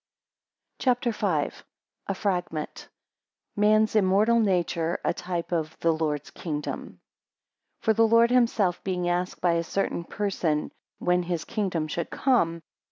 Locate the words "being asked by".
8.83-9.53